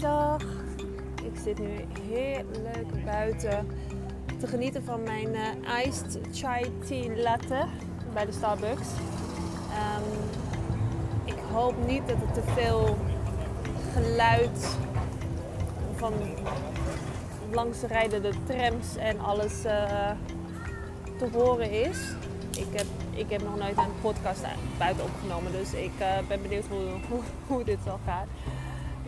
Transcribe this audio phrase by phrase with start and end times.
[0.00, 0.42] Goedemiddag.
[1.24, 3.66] Ik zit nu heerlijk buiten
[4.38, 7.66] te genieten van mijn uh, iced chai tea latte
[8.12, 8.88] bij de Starbucks.
[9.68, 10.18] Um,
[11.24, 12.96] ik hoop niet dat er te veel
[13.92, 14.76] geluid
[15.94, 16.12] van
[17.52, 20.10] langs rijdende trams en alles uh,
[21.18, 21.98] te horen is.
[22.50, 24.42] Ik heb, ik heb nog nooit een podcast
[24.78, 28.26] buiten opgenomen, dus ik uh, ben benieuwd hoe, hoe, hoe dit zal gaan.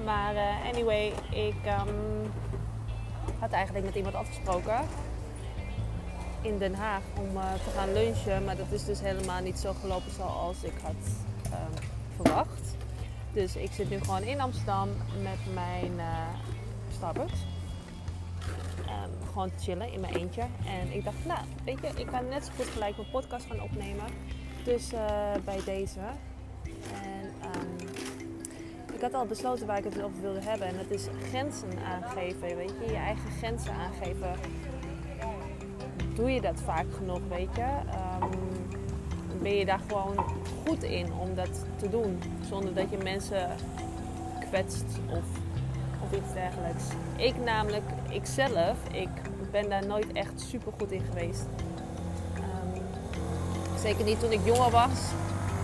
[0.05, 1.57] Maar uh, anyway, ik
[1.87, 2.31] um,
[3.39, 4.81] had eigenlijk met iemand afgesproken
[6.41, 8.45] in Den Haag om uh, te gaan lunchen.
[8.45, 10.95] Maar dat is dus helemaal niet zo gelopen zoals ik had
[11.45, 12.77] um, verwacht.
[13.33, 14.89] Dus ik zit nu gewoon in Amsterdam
[15.23, 16.29] met mijn uh,
[16.93, 17.47] Starbucks.
[18.79, 20.43] Um, gewoon chillen in mijn eentje.
[20.67, 23.63] En ik dacht, nou, weet je, ik kan net zo goed gelijk mijn podcast gaan
[23.63, 24.07] opnemen.
[24.65, 24.89] Dus
[25.45, 26.01] bij deze.
[27.03, 27.33] En
[29.03, 30.67] had al besloten waar ik het over wilde hebben.
[30.67, 32.57] En dat is grenzen aangeven.
[32.57, 34.35] Weet je, je eigen grenzen aangeven.
[36.15, 37.69] Doe je dat vaak genoeg, weet je?
[38.23, 38.31] Um,
[39.43, 40.25] ben je daar gewoon
[40.67, 42.23] goed in om dat te doen.
[42.49, 43.49] Zonder dat je mensen
[44.49, 45.25] kwetst of,
[46.03, 46.85] of iets dergelijks.
[47.17, 49.09] Ik namelijk, ikzelf, ik
[49.51, 51.47] ben daar nooit echt super goed in geweest.
[52.37, 52.83] Um,
[53.79, 55.13] zeker niet toen ik jonger was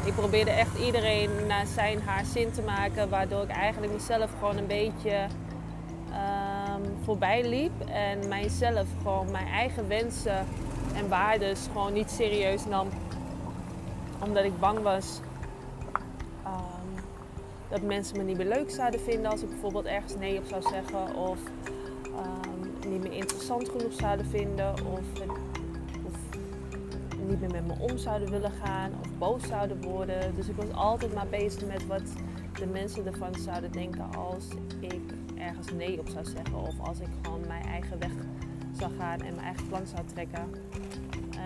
[0.08, 4.56] ik probeerde echt iedereen naar zijn haar zin te maken, waardoor ik eigenlijk mezelf gewoon
[4.56, 5.26] een beetje
[6.08, 7.72] um, voorbij liep.
[7.86, 10.46] En mijzelf gewoon mijn eigen wensen
[10.94, 12.88] en waarden gewoon niet serieus nam,
[14.24, 15.20] omdat ik bang was
[16.46, 17.04] um,
[17.68, 20.62] dat mensen me niet meer leuk zouden vinden als ik bijvoorbeeld ergens nee op zou
[20.62, 21.38] zeggen of
[22.06, 25.20] um, niet meer interessant genoeg zouden vinden of
[27.28, 30.34] niet meer met me om zouden willen gaan of boos zouden worden.
[30.34, 32.02] Dus ik was altijd maar bezig met wat
[32.58, 34.44] de mensen ervan zouden denken als
[34.80, 35.02] ik
[35.36, 36.54] ergens nee op zou zeggen.
[36.54, 38.12] Of als ik gewoon mijn eigen weg
[38.72, 40.48] zou gaan en mijn eigen plan zou trekken.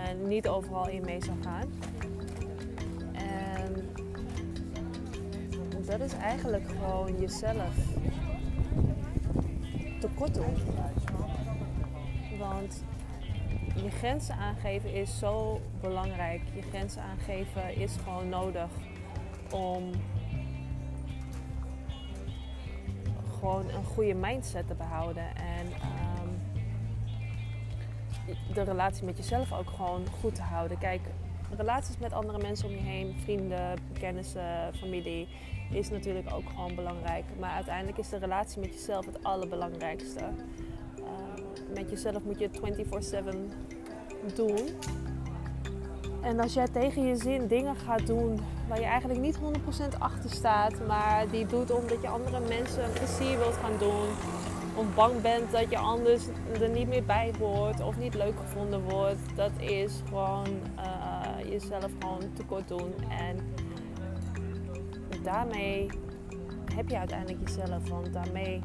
[0.08, 1.68] En niet overal in mee zou gaan.
[3.12, 3.74] En
[5.86, 7.74] dat is eigenlijk gewoon jezelf
[10.00, 10.54] tekort doen.
[12.38, 12.84] Want
[14.02, 16.40] grenzen aangeven is zo belangrijk.
[16.54, 18.68] Je grenzen aangeven is gewoon nodig
[19.50, 19.90] om
[23.38, 25.36] gewoon een goede mindset te behouden.
[25.36, 26.40] En um,
[28.54, 30.78] de relatie met jezelf ook gewoon goed te houden.
[30.78, 31.00] Kijk,
[31.56, 35.28] relaties met andere mensen om je heen, vrienden, kennissen, familie,
[35.70, 37.24] is natuurlijk ook gewoon belangrijk.
[37.38, 40.24] Maar uiteindelijk is de relatie met jezelf het allerbelangrijkste
[41.74, 43.71] met jezelf moet je 24/7
[44.34, 44.68] doen.
[46.20, 49.38] En als jij tegen je zin dingen gaat doen waar je eigenlijk niet
[49.94, 54.08] 100% achter staat, maar die doet omdat je andere mensen een plezier wilt gaan doen,
[54.74, 56.22] of bang bent dat je anders
[56.60, 61.90] er niet meer bij hoort of niet leuk gevonden wordt, dat is gewoon uh, jezelf
[61.98, 62.94] gewoon tekort doen.
[63.08, 63.36] En
[65.22, 65.90] daarmee
[66.74, 68.60] heb je uiteindelijk jezelf, want daarmee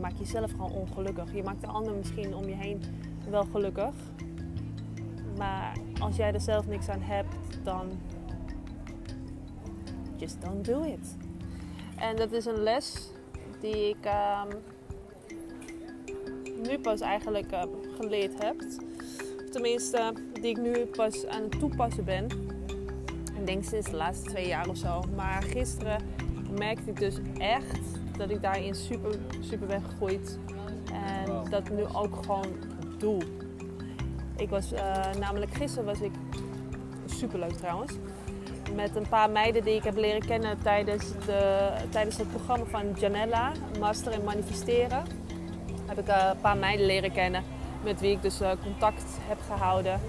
[0.00, 1.34] maak jezelf gewoon ongelukkig.
[1.34, 2.82] Je maakt de ander misschien om je heen
[3.30, 3.94] wel gelukkig.
[5.36, 7.90] Maar als jij er zelf niks aan hebt, dan
[10.16, 11.16] just don't do it.
[11.96, 13.10] En dat is een les
[13.60, 14.58] die ik um,
[16.68, 17.62] nu pas eigenlijk uh,
[17.96, 18.62] geleerd heb.
[19.50, 22.26] Tenminste, die ik nu pas aan het toepassen ben.
[23.38, 25.02] Ik denk sinds de laatste twee jaar of zo.
[25.16, 26.02] Maar gisteren
[26.58, 27.80] merkte ik dus echt
[28.16, 30.38] dat ik daarin super, super ben gegroeid.
[30.92, 32.46] En dat nu ook gewoon
[34.36, 34.80] Ik was uh,
[35.18, 36.12] namelijk gisteren was ik
[37.06, 37.92] super leuk trouwens.
[38.74, 42.92] Met een paar meiden die ik heb leren kennen tijdens, de, tijdens het programma van
[42.98, 45.04] Janella, Master in Manifesteren.
[45.86, 47.44] Heb ik uh, een paar meiden leren kennen
[47.82, 50.00] met wie ik dus uh, contact heb gehouden.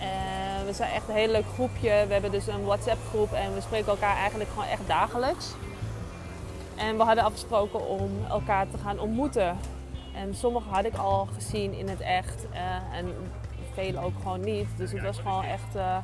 [0.00, 2.04] En we zijn echt een heel leuk groepje.
[2.06, 5.54] We hebben dus een WhatsApp groep en we spreken elkaar eigenlijk gewoon echt dagelijks.
[6.76, 9.56] En we hadden afgesproken om elkaar te gaan ontmoeten.
[10.18, 13.14] En sommige had ik al gezien in het echt uh, en
[13.72, 14.66] vele ook gewoon niet.
[14.76, 15.96] Dus het was gewoon echt, uh,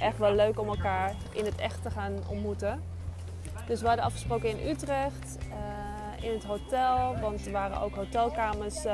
[0.00, 2.82] echt wel leuk om elkaar in het echt te gaan ontmoeten.
[3.66, 8.84] Dus we hadden afgesproken in Utrecht, uh, in het hotel, want er waren ook hotelkamers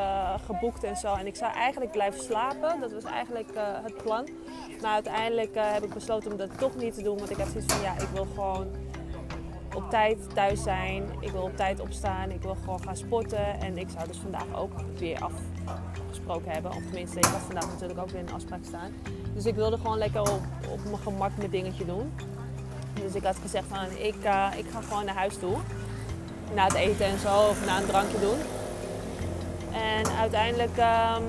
[0.46, 1.14] geboekt en zo.
[1.14, 3.50] En ik zou eigenlijk blijven slapen, dat was eigenlijk
[3.82, 4.28] het plan.
[4.82, 7.74] Maar uiteindelijk heb ik besloten om dat toch niet te doen, want ik heb zoiets
[7.74, 8.66] van ja, ik wil gewoon
[9.74, 11.04] op tijd thuis zijn.
[11.20, 12.30] Ik wil op tijd opstaan.
[12.30, 13.60] Ik wil gewoon gaan sporten.
[13.60, 16.70] En ik zou dus vandaag ook weer afgesproken hebben.
[16.70, 18.92] Of tenminste, ik had vandaag natuurlijk ook weer een afspraak staan.
[19.34, 20.40] Dus ik wilde gewoon lekker op,
[20.84, 22.12] mijn gemak mijn dingetje doen.
[23.02, 25.56] Dus ik had gezegd van ik, uh, ik ga gewoon naar huis toe.
[26.54, 28.38] na het eten en zo, of na een drankje doen.
[29.72, 31.24] En uiteindelijk, um,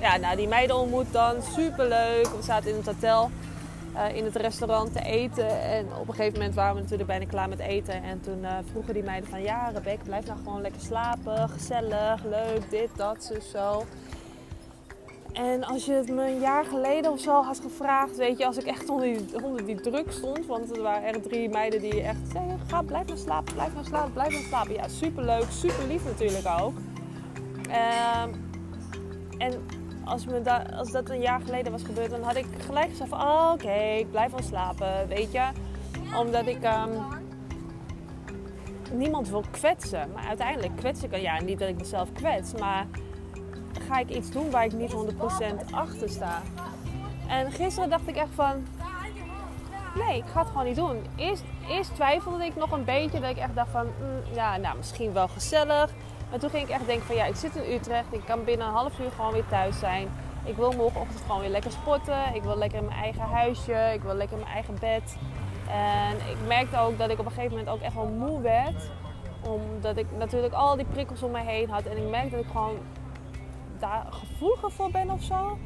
[0.00, 2.26] ja, nou, die meiden ontmoet dan, super leuk.
[2.26, 3.30] We zaten in het hotel,
[3.94, 5.60] uh, in het restaurant te eten.
[5.60, 8.02] En op een gegeven moment waren we natuurlijk bijna klaar met eten.
[8.02, 11.48] En toen uh, vroegen die meiden van, ja Rebecca, blijf nou gewoon lekker slapen.
[11.48, 13.84] Gezellig, leuk, dit, dat, zo, zo.
[15.32, 18.56] En als je het me een jaar geleden of zo had gevraagd, weet je, als
[18.56, 22.00] ik echt onder die, onder die druk stond, want er waren echt drie meiden die
[22.00, 24.74] echt zeiden, ga, blijf maar slapen, blijf maar slapen, blijf maar slapen.
[24.74, 26.72] Ja, super leuk, super lief natuurlijk ook.
[27.66, 28.50] Um,
[29.38, 33.10] en als, me als dat een jaar geleden was gebeurd, dan had ik gelijk gezegd
[33.10, 35.48] van, oh, oké, ik blijf wel slapen, weet je.
[36.18, 37.22] Omdat ik um,
[38.92, 40.10] niemand wil kwetsen.
[40.14, 42.86] Maar uiteindelijk kwets ik, ja, niet dat ik mezelf kwets, maar
[43.88, 44.96] ga ik iets doen waar ik niet 100%
[45.70, 46.42] achter sta.
[47.28, 48.66] En gisteren dacht ik echt van,
[49.94, 51.06] nee, ik ga het gewoon niet doen.
[51.16, 54.76] Eerst, eerst twijfelde ik nog een beetje, dat ik echt dacht van, mm, ja, nou,
[54.76, 55.90] misschien wel gezellig.
[56.32, 58.66] Maar toen ging ik echt denken van, ja, ik zit in Utrecht, ik kan binnen
[58.66, 60.08] een half uur gewoon weer thuis zijn.
[60.44, 62.34] Ik wil morgenochtend gewoon weer lekker sporten.
[62.34, 63.90] Ik wil lekker in mijn eigen huisje.
[63.94, 65.16] Ik wil lekker in mijn eigen bed.
[65.68, 68.90] En ik merkte ook dat ik op een gegeven moment ook echt wel moe werd.
[69.48, 71.84] Omdat ik natuurlijk al die prikkels om me heen had.
[71.84, 72.78] En ik merkte dat ik gewoon
[73.78, 75.58] daar gevoeliger voor ben of zo.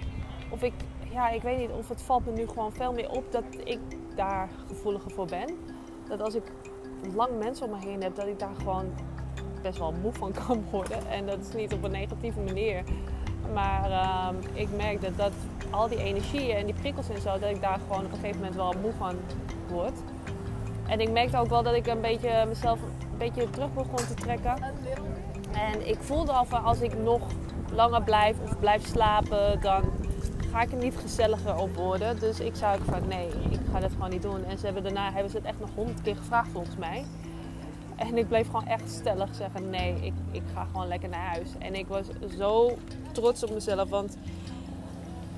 [0.50, 0.74] Of ik,
[1.10, 3.80] ja, ik weet niet, of het valt me nu gewoon veel meer op dat ik
[4.14, 5.58] daar gevoeliger voor ben.
[6.08, 6.44] Dat als ik
[7.14, 8.92] lang mensen om me heen heb, dat ik daar gewoon
[9.66, 11.10] best wel moe van kan worden.
[11.10, 12.82] En dat is niet op een negatieve manier.
[13.54, 15.32] Maar ehm, ik merk dat, dat
[15.70, 18.36] al die energieën en die prikkels en zo, dat ik daar gewoon op een gegeven
[18.36, 19.16] moment wel moe van
[19.68, 19.98] word.
[20.88, 24.14] En ik merkte ook wel dat ik een beetje mezelf een beetje terug begon te
[24.14, 24.54] trekken.
[25.52, 27.22] En ik voelde al van als ik nog
[27.72, 29.82] langer blijf of blijf slapen, dan
[30.52, 32.18] ga ik er niet gezelliger op worden.
[32.18, 34.44] Dus ik zou ook van nee, ik ga dat gewoon niet doen.
[34.44, 37.04] En ze hebben daarna hebben ze het echt nog honderd keer gevraagd volgens mij.
[37.96, 41.48] En ik bleef gewoon echt stellig zeggen nee, ik, ik ga gewoon lekker naar huis.
[41.58, 42.06] En ik was
[42.38, 42.78] zo
[43.12, 44.16] trots op mezelf, want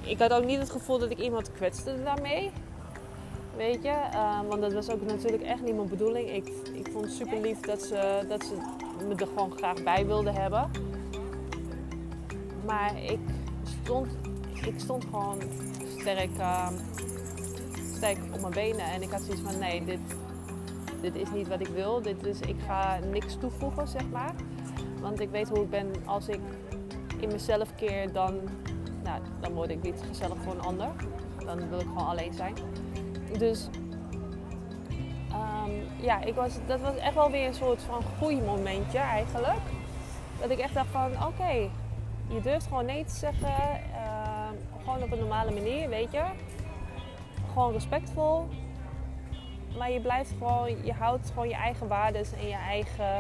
[0.01, 2.51] ik had ook niet het gevoel dat ik iemand kwetste daarmee.
[3.57, 6.31] Weet je, uh, want dat was ook natuurlijk echt niet mijn bedoeling.
[6.31, 8.55] Ik, ik vond het super lief dat ze, dat ze
[9.09, 10.71] me er gewoon graag bij wilden hebben.
[12.67, 13.19] Maar ik
[13.83, 14.09] stond,
[14.65, 15.39] ik stond gewoon
[15.99, 16.69] sterk, uh,
[17.95, 18.85] sterk op mijn benen.
[18.85, 19.99] En ik had zoiets van, nee, dit,
[21.01, 22.03] dit is niet wat ik wil.
[22.03, 24.35] Dit is, ik ga niks toevoegen, zeg maar.
[25.01, 26.41] Want ik weet hoe ik ben als ik
[27.21, 28.35] in mezelf keer, dan,
[29.03, 30.89] nou, dan word ik niet gezellig voor een ander.
[31.45, 32.55] Dan wil ik gewoon alleen zijn.
[33.39, 33.69] Dus
[35.33, 39.61] um, ja, ik was, dat was echt wel weer een soort van groeimomentje eigenlijk.
[40.41, 41.71] Dat ik echt dacht van, oké,
[42.29, 43.81] je durft gewoon nee te zeggen.
[43.93, 44.49] Uh,
[44.85, 46.23] gewoon op een normale manier, weet je.
[47.53, 48.49] Gewoon respectvol.
[49.77, 53.17] Maar je blijft gewoon, je houdt gewoon je eigen waarden en je eigen,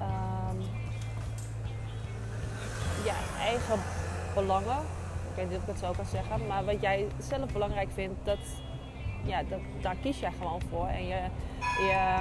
[0.00, 0.60] um,
[3.04, 3.78] ja, eigen
[4.34, 4.78] belangen.
[5.30, 6.46] Ik weet niet of ik het zo kan zeggen.
[6.46, 8.38] Maar wat jij zelf belangrijk vindt, dat,
[9.24, 10.86] ja, dat, daar kies jij gewoon voor.
[10.86, 11.20] En je,
[11.60, 12.16] je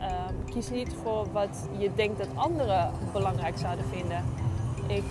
[0.00, 4.24] um, kiest niet voor wat je denkt dat anderen belangrijk zouden vinden.
[4.86, 5.04] Ik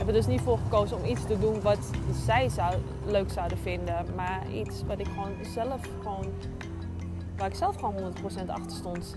[0.00, 1.78] heb er dus niet voor gekozen om iets te doen wat
[2.24, 2.74] zij zou,
[3.06, 4.04] leuk zouden vinden.
[4.16, 6.26] Maar iets wat ik gewoon zelf gewoon,
[7.36, 7.94] waar ik zelf gewoon
[8.44, 9.16] 100% achter stond.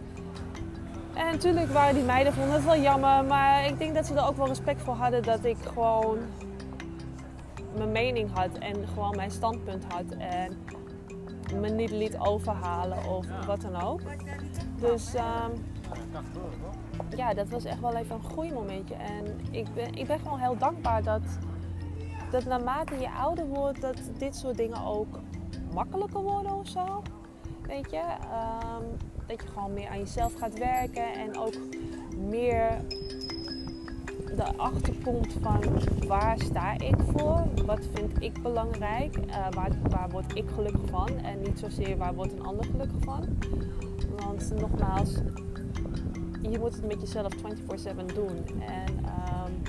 [1.13, 3.25] En natuurlijk waren die meiden vonden het wel jammer.
[3.25, 6.17] Maar ik denk dat ze er ook wel respect voor hadden dat ik gewoon
[7.75, 8.57] mijn mening had.
[8.57, 10.17] En gewoon mijn standpunt had.
[10.17, 10.57] En
[11.59, 14.01] me niet liet overhalen of wat dan ook.
[14.79, 15.13] Dus...
[15.15, 15.72] Um,
[17.15, 18.95] ja, dat was echt wel even een groeimomentje.
[18.95, 21.21] En ik ben, ik ben gewoon heel dankbaar dat,
[22.31, 25.19] dat naarmate je ouder wordt, dat dit soort dingen ook
[25.73, 27.01] makkelijker worden of zo.
[27.61, 31.55] Weet je, um, dat je gewoon meer aan jezelf gaat werken en ook
[32.17, 32.81] meer
[34.37, 35.61] erachter komt van
[36.07, 41.07] waar sta ik voor, wat vind ik belangrijk, uh, waar, waar word ik gelukkig van
[41.07, 43.27] en niet zozeer waar wordt een ander gelukkig van.
[44.15, 45.13] Want nogmaals,
[46.51, 48.59] je moet het met jezelf 24/7 doen.
[48.59, 49.61] En, um,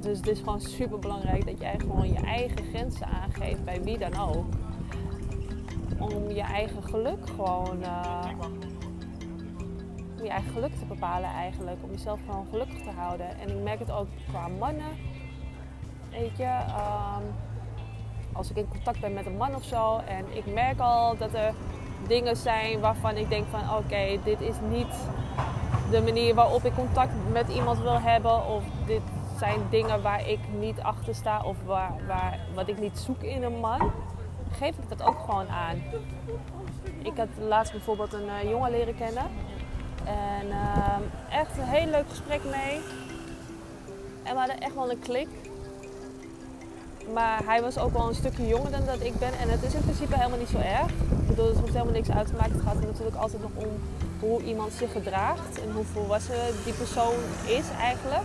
[0.00, 3.98] dus het is gewoon super belangrijk dat jij gewoon je eigen grenzen aangeeft bij wie
[3.98, 4.44] dan ook.
[5.98, 7.80] Om je eigen geluk gewoon.
[7.80, 8.30] Uh,
[10.18, 11.82] om je eigen geluk te bepalen eigenlijk.
[11.82, 13.38] Om jezelf gewoon gelukkig te houden.
[13.38, 14.96] En ik merk het ook qua mannen.
[16.10, 17.24] Weet je, um,
[18.36, 21.34] als ik in contact ben met een man of zo en ik merk al dat
[21.34, 21.54] er
[22.06, 24.94] dingen zijn waarvan ik denk van oké, dit is niet
[25.90, 28.46] de manier waarop ik contact met iemand wil hebben.
[28.46, 29.02] Of dit
[29.38, 33.42] zijn dingen waar ik niet achter sta of waar, waar, wat ik niet zoek in
[33.42, 33.90] een man.
[34.50, 35.82] geef ik dat ook gewoon aan.
[37.02, 39.24] Ik had laatst bijvoorbeeld een uh, jongen leren kennen.
[40.04, 42.80] En uh, echt een heel leuk gesprek mee.
[44.22, 45.28] En we hadden echt wel een klik.
[47.12, 49.32] Maar hij was ook wel een stukje jonger dan dat ik ben.
[49.38, 50.90] En het is in principe helemaal niet zo erg.
[50.90, 52.30] Ik bedoel, het hoeft helemaal niks uit.
[52.30, 53.70] Het gaat er natuurlijk altijd nog om
[54.20, 55.60] hoe iemand zich gedraagt.
[55.60, 57.14] En hoe volwassen die persoon
[57.46, 58.24] is eigenlijk.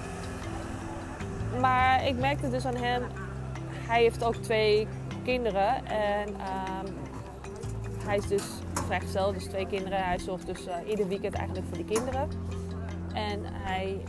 [1.59, 3.03] Maar ik merkte dus aan hem,
[3.87, 4.87] hij heeft ook twee
[5.23, 5.85] kinderen.
[5.85, 6.93] En um,
[8.05, 10.03] hij is dus vrijgesteld, dus twee kinderen.
[10.03, 12.29] Hij zorgt dus uh, ieder weekend eigenlijk voor die kinderen.
[13.13, 14.01] En hij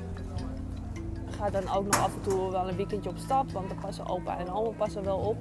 [1.42, 4.06] gaat dan ook nog af en toe wel een weekendje op stap, want dan passen
[4.06, 5.36] opa en oma passen wel op.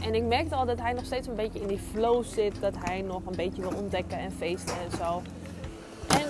[0.00, 2.74] En ik merkte al dat hij nog steeds een beetje in die flow zit, dat
[2.78, 5.22] hij nog een beetje wil ontdekken en feesten en zo.
[6.08, 6.26] En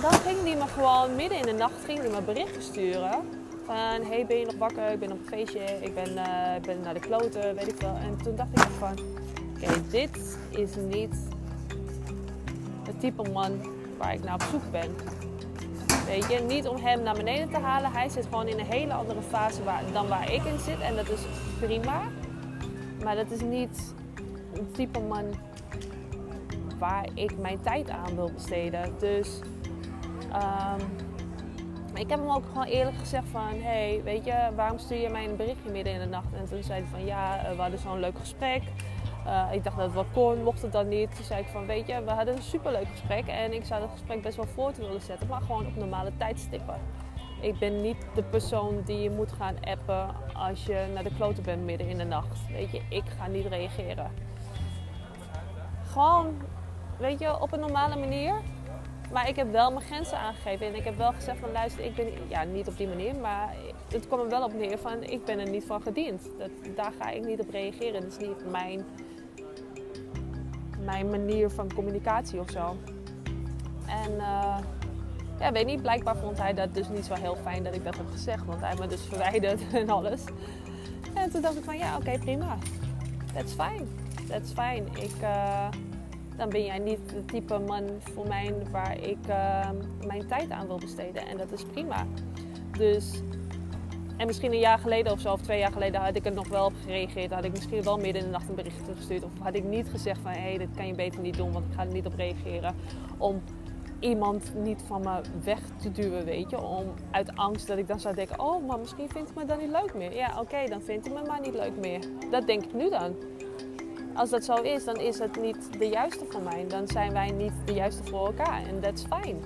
[0.00, 3.14] dan ging hij me gewoon midden in de nacht ging hij me berichten sturen.
[3.64, 4.90] Van, hey, ben je nog wakker?
[4.90, 7.94] Ik ben op een feestje, ik ben, uh, ben naar de kloten, weet ik wel.
[7.96, 8.98] En toen dacht ik van,
[9.56, 11.14] oké, dit is niet
[12.82, 13.60] het type man
[13.98, 14.94] waar ik naar op zoek ben.
[16.06, 17.92] Weet je, niet om hem naar beneden te halen.
[17.92, 19.60] Hij zit gewoon in een hele andere fase
[19.92, 20.80] dan waar ik in zit.
[20.80, 21.20] En dat is
[21.60, 22.02] prima.
[23.02, 23.94] Maar dat is niet
[24.52, 25.24] het type man
[26.78, 28.94] waar ik mijn tijd aan wil besteden.
[28.98, 29.38] Dus
[30.32, 31.04] um,
[31.94, 33.48] ik heb hem ook gewoon eerlijk gezegd van...
[33.60, 36.32] hey, weet je, waarom stuur je mij een berichtje midden in de nacht?
[36.32, 38.62] En toen zei hij van, ja, eh, we hadden zo'n leuk gesprek.
[39.26, 41.14] Uh, ik dacht dat het wel kon, mocht het dan niet.
[41.14, 43.26] Toen zei ik van, weet je, we hadden een superleuk gesprek.
[43.26, 46.80] En ik zou dat gesprek best wel voort willen zetten, maar gewoon op normale tijdstippen.
[47.40, 51.42] Ik ben niet de persoon die je moet gaan appen als je naar de kloten
[51.42, 52.38] bent midden in de nacht.
[52.50, 54.10] Weet je, ik ga niet reageren.
[55.86, 56.42] Gewoon,
[56.98, 58.34] weet je, op een normale manier.
[59.12, 60.66] Maar ik heb wel mijn grenzen aangegeven.
[60.66, 63.54] En ik heb wel gezegd van luister, ik ben, ja niet op die manier, maar
[63.88, 66.28] het kwam er wel op neer van ik ben er niet van gediend.
[66.38, 68.00] Dat, daar ga ik niet op reageren.
[68.00, 68.84] Dat is niet mijn
[70.84, 72.76] mijn manier van communicatie of zo.
[73.86, 74.56] En uh,
[75.38, 77.96] ja, weet niet, blijkbaar vond hij dat dus niet zo heel fijn dat ik dat
[77.96, 80.24] heb gezegd, want hij me dus verwijderd en alles.
[81.14, 82.56] En toen dacht ik van ja, oké, prima.
[83.34, 83.84] That's fine.
[84.28, 84.84] That's fine.
[85.00, 85.68] Ik, uh,
[86.36, 89.68] dan ben jij niet de type man voor mij waar ik uh,
[90.06, 91.26] mijn tijd aan wil besteden.
[91.26, 92.06] En dat is prima.
[92.78, 93.22] Dus
[94.16, 96.48] en misschien een jaar geleden of zo, of twee jaar geleden, had ik er nog
[96.48, 97.32] wel op gereageerd.
[97.32, 99.24] Had ik misschien wel midden in de nacht een bericht gestuurd.
[99.24, 101.64] Of had ik niet gezegd van, hé, hey, dit kan je beter niet doen, want
[101.64, 102.74] ik ga er niet op reageren.
[103.18, 103.42] Om
[103.98, 106.62] iemand niet van me weg te duwen, weet je.
[106.62, 109.58] Om uit angst dat ik dan zou denken, oh, maar misschien vindt hij me dan
[109.58, 110.14] niet leuk meer.
[110.14, 112.00] Ja, oké, dan vindt hij me maar niet leuk meer.
[112.30, 113.14] Dat denk ik nu dan.
[114.14, 116.64] Als dat zo is, dan is het niet de juiste voor mij.
[116.68, 118.62] Dan zijn wij niet de juiste voor elkaar.
[118.66, 119.38] En that's fine.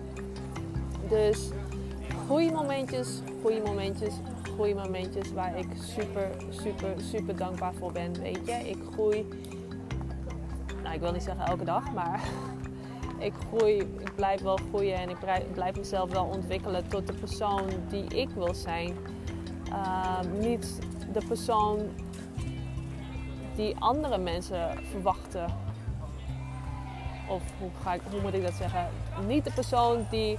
[1.08, 1.50] Dus
[2.26, 4.14] goede momentjes, goede momentjes,
[4.58, 8.20] goede momentjes waar ik super, super, super dankbaar voor ben.
[8.20, 9.28] Weet je, ik groei.
[10.82, 12.20] Nou, ik wil niet zeggen elke dag, maar
[13.28, 13.78] ik groei.
[13.78, 15.16] Ik blijf wel groeien en ik
[15.52, 18.96] blijf mezelf wel ontwikkelen tot de persoon die ik wil zijn.
[19.70, 20.78] Ehm, niet
[21.12, 21.78] de persoon
[23.54, 25.46] die andere mensen verwachten.
[27.28, 28.88] Of hoe, ga ik, hoe moet ik dat zeggen?
[29.26, 30.38] Niet de persoon die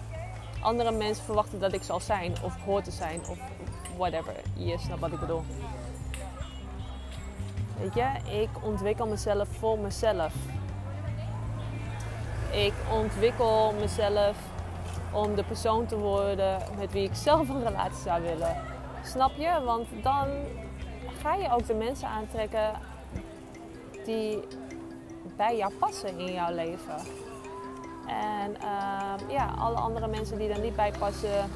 [0.61, 3.37] andere mensen verwachten dat ik zal zijn of hoor te zijn of
[3.97, 4.33] whatever.
[4.53, 5.43] Je snapt wat ik bedoel.
[7.79, 10.33] Weet je, ik ontwikkel mezelf voor mezelf.
[12.51, 14.37] Ik ontwikkel mezelf
[15.11, 18.55] om de persoon te worden met wie ik zelf een relatie zou willen.
[19.03, 19.61] Snap je?
[19.65, 20.27] Want dan
[21.21, 22.71] ga je ook de mensen aantrekken
[24.05, 24.39] die
[25.35, 27.28] bij jou passen in jouw leven.
[28.09, 31.49] En uh, ja, alle andere mensen die er niet bij passen,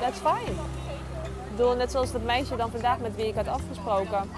[0.00, 0.56] that's fine.
[1.50, 4.30] Bedoel, net zoals dat meisje dan vandaag met wie ik had afgesproken.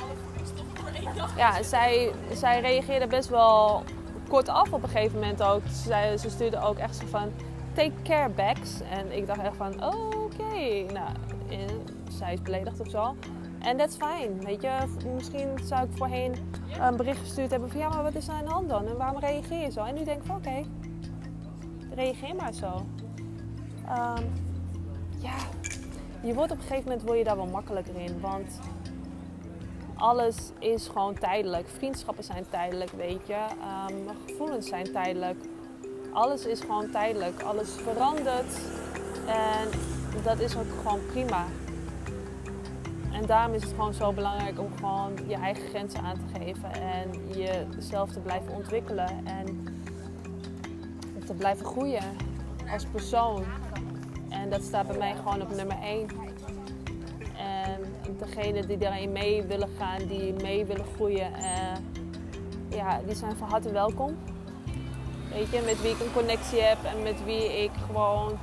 [1.37, 3.83] Ja, zij, zij reageerde best wel
[4.29, 5.63] kort af op een gegeven moment ook.
[5.71, 7.33] Zij, ze stuurde ook echt zo van,
[7.75, 8.81] take care bags.
[8.91, 10.93] En ik dacht echt van, oké.
[10.93, 11.11] Nou,
[12.11, 13.15] zij is beledigd of zo.
[13.59, 14.71] En that's fine, weet je.
[15.15, 16.35] Misschien zou ik voorheen
[16.81, 18.87] een bericht gestuurd hebben van, ja, maar wat is aan de hand dan?
[18.87, 19.85] En waarom reageer je zo?
[19.85, 20.65] En nu denk ik van, oké,
[21.99, 22.87] reageer maar zo.
[23.89, 24.33] Um,
[25.19, 25.37] ja,
[26.21, 28.21] je wordt op een gegeven moment word je daar wel makkelijker in.
[28.21, 28.61] Want
[29.95, 31.69] alles is gewoon tijdelijk.
[31.69, 33.47] Vriendschappen zijn tijdelijk, weet je.
[33.91, 35.45] Um, gevoelens zijn tijdelijk.
[36.13, 37.43] Alles is gewoon tijdelijk.
[37.43, 38.61] Alles verandert.
[39.27, 39.69] En
[40.23, 41.45] dat is ook gewoon prima.
[43.13, 46.73] En daarom is het gewoon zo belangrijk om gewoon je eigen grenzen aan te geven.
[46.73, 49.27] En jezelf te blijven ontwikkelen.
[49.27, 49.78] En
[51.29, 52.03] te blijven groeien
[52.73, 53.45] als persoon.
[54.29, 56.09] En dat staat bij mij gewoon op nummer 1.
[57.37, 57.81] En
[58.19, 61.75] degenen die daarin mee willen gaan, die mee willen groeien, uh,
[62.69, 64.17] ja, die zijn van harte welkom.
[65.33, 68.39] Weet je, met wie ik een connectie heb en met wie ik gewoon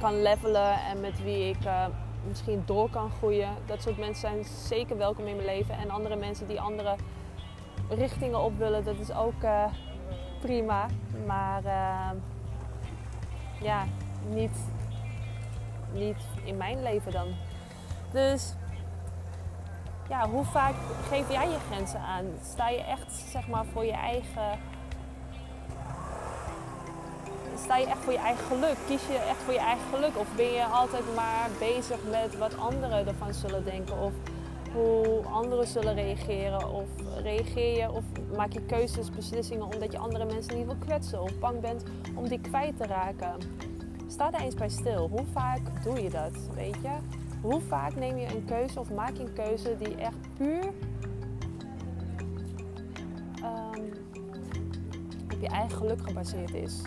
[0.00, 1.86] kan levelen en met wie ik uh,
[2.28, 3.48] misschien door kan groeien.
[3.66, 5.74] Dat soort mensen zijn zeker welkom in mijn leven.
[5.74, 6.96] En andere mensen die andere
[7.88, 9.64] richtingen op willen, dat is ook uh,
[10.42, 10.86] prima.
[11.26, 12.10] Maar uh,
[13.60, 13.84] ja,
[14.28, 14.56] niet,
[15.92, 17.28] niet in mijn leven dan.
[18.12, 18.54] Dus
[20.08, 20.74] ja, hoe vaak
[21.08, 22.24] geef jij je grenzen aan?
[22.44, 24.58] Sta je echt zeg maar voor je eigen.
[27.64, 28.76] Sta je echt voor je eigen geluk?
[28.86, 30.18] Kies je echt voor je eigen geluk?
[30.18, 33.98] Of ben je altijd maar bezig met wat anderen ervan zullen denken?
[34.00, 34.12] Of
[34.74, 36.72] hoe anderen zullen reageren?
[36.72, 36.84] Of
[37.22, 38.04] reageer je of
[38.36, 41.22] maak je keuzes, beslissingen omdat je andere mensen niet wil kwetsen?
[41.22, 41.82] Of bang bent
[42.14, 43.34] om die kwijt te raken?
[44.06, 45.08] Sta daar eens bij stil.
[45.08, 46.32] Hoe vaak doe je dat?
[46.54, 46.96] Weet je?
[47.40, 50.64] Hoe vaak neem je een keuze of maak je een keuze die echt puur
[53.44, 53.92] um,
[55.32, 56.82] op je eigen geluk gebaseerd is?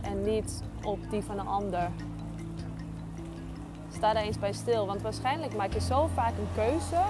[0.00, 1.90] En niet op die van een ander.
[4.04, 7.00] Daar eens bij stil, want waarschijnlijk maak je zo vaak een keuze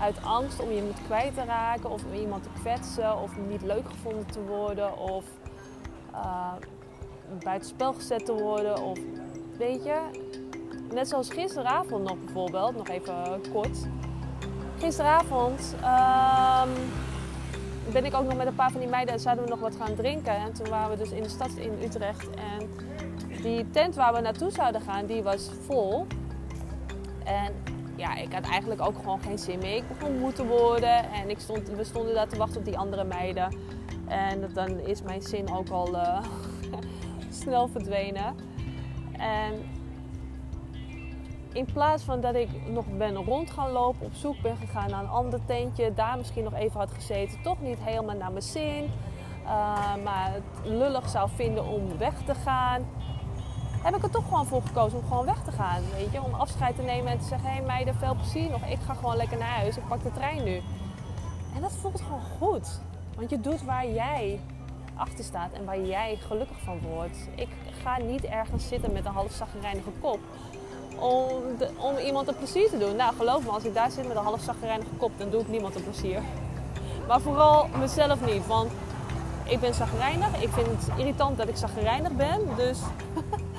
[0.00, 3.62] uit angst om je iemand kwijt te raken of om iemand te kwetsen of niet
[3.62, 5.24] leuk gevonden te worden of
[6.12, 6.52] uh,
[7.44, 8.98] buitenspel gezet te worden of
[9.58, 10.00] weet je,
[10.92, 13.86] net zoals gisteravond nog bijvoorbeeld, nog even kort.
[14.78, 16.72] Gisteravond um,
[17.92, 19.94] ben ik ook nog met een paar van die meiden, zouden we nog wat gaan
[19.94, 20.36] drinken.
[20.36, 22.30] En toen waren we dus in de stad in Utrecht.
[22.30, 22.70] En
[23.42, 26.06] die tent waar we naartoe zouden gaan, die was vol.
[27.30, 27.52] En
[27.96, 29.76] ja, ik had eigenlijk ook gewoon geen zin meer.
[29.76, 32.78] Ik begon moe te worden en ik stond, we stonden daar te wachten op die
[32.78, 33.56] andere meiden.
[34.08, 36.22] En dan is mijn zin ook al uh,
[37.42, 38.36] snel verdwenen.
[39.12, 39.54] En
[41.52, 45.02] in plaats van dat ik nog ben rond gaan lopen, op zoek ben gegaan naar
[45.02, 48.90] een ander tentje, daar misschien nog even had gezeten, toch niet helemaal naar mijn zin,
[49.44, 49.50] uh,
[50.04, 52.86] maar het lullig zou vinden om weg te gaan,
[53.82, 55.82] heb ik er toch gewoon voor gekozen om gewoon weg te gaan.
[55.96, 56.22] Weet je?
[56.22, 58.94] Om afscheid te nemen en te zeggen: hé hey meiden, veel plezier nog, ik ga
[58.94, 60.62] gewoon lekker naar huis, ik pak de trein nu.
[61.54, 62.80] En dat voelt gewoon goed,
[63.16, 64.40] want je doet waar jij
[64.94, 67.28] achter staat en waar jij gelukkig van wordt.
[67.34, 67.48] Ik
[67.82, 69.42] ga niet ergens zitten met een half
[70.00, 70.18] kop
[70.98, 71.28] om,
[71.76, 72.96] om iemand een plezier te doen.
[72.96, 74.46] Nou, geloof me, als ik daar zit met een half
[74.96, 76.20] kop, dan doe ik niemand een plezier.
[77.06, 78.70] Maar vooral mezelf niet, want
[79.44, 80.42] ik ben zagrijnig.
[80.42, 82.78] Ik vind het irritant dat ik zagrijnig ben, dus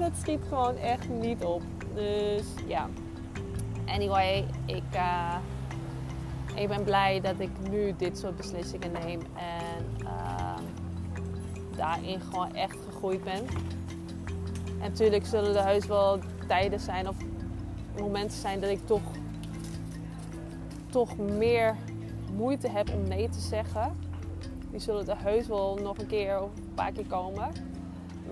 [0.00, 1.62] dat schiet gewoon echt niet op.
[1.94, 2.88] Dus ja.
[3.86, 5.36] Anyway, ik, uh,
[6.54, 10.56] ik ben blij dat ik nu dit soort beslissingen neem en uh,
[11.76, 13.46] daarin gewoon echt gegroeid ben.
[14.80, 17.16] En natuurlijk zullen er heus wel tijden zijn of
[17.98, 19.02] momenten zijn dat ik toch,
[20.90, 21.76] toch meer
[22.36, 23.96] moeite heb om nee te zeggen.
[24.70, 27.52] Die zullen er heus wel nog een keer of een paar keer komen.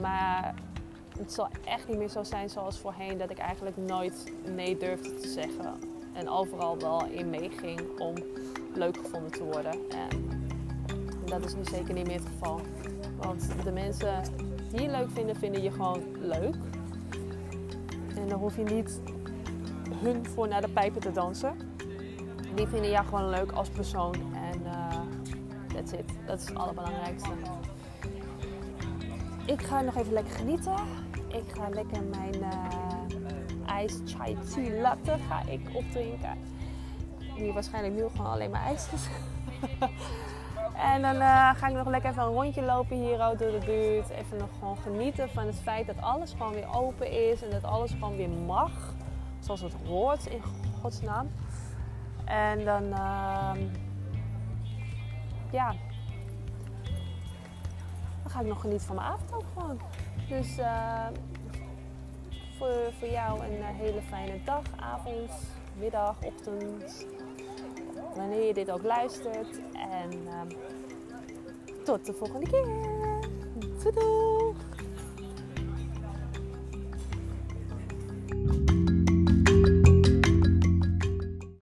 [0.00, 0.54] Maar
[1.18, 5.14] het zal echt niet meer zo zijn zoals voorheen dat ik eigenlijk nooit nee durfde
[5.14, 5.78] te zeggen.
[6.12, 8.14] En overal wel in meeging om
[8.74, 9.72] leuk gevonden te worden.
[9.90, 10.40] En
[11.24, 12.60] dat is nu zeker niet meer het geval.
[13.16, 14.22] Want de mensen
[14.70, 16.54] die je leuk vinden, vinden je gewoon leuk.
[18.14, 19.00] En dan hoef je niet
[19.94, 21.56] hun voor naar de pijpen te dansen.
[22.54, 24.14] Die vinden jou gewoon leuk als persoon.
[24.14, 25.00] En uh,
[25.74, 26.04] that's it.
[26.26, 27.30] Dat is het allerbelangrijkste.
[29.46, 30.97] Ik ga nog even lekker genieten.
[31.38, 36.38] Ik ga lekker mijn uh, ijs chai tea latte ga ik opdrinken.
[37.36, 39.08] Die waarschijnlijk nu gewoon alleen maar ijs is.
[40.78, 44.08] En dan uh, ga ik nog lekker even een rondje lopen hier door de buurt.
[44.08, 47.42] Even nog gewoon genieten van het feit dat alles gewoon weer open is.
[47.42, 48.70] En dat alles gewoon weer mag.
[49.38, 50.42] Zoals het hoort in
[50.80, 51.30] godsnaam.
[52.24, 53.50] En dan, uh,
[55.50, 55.74] ja.
[58.22, 59.80] Dan ga ik nog genieten van mijn avond ook gewoon.
[60.28, 61.06] Dus uh,
[62.58, 65.30] voor, voor jou een hele fijne dag, avond,
[65.78, 67.06] middag, ochtend
[68.14, 69.60] wanneer je dit ook luistert.
[69.72, 70.40] En uh,
[71.84, 72.66] tot de volgende keer.
[73.92, 74.67] Doei!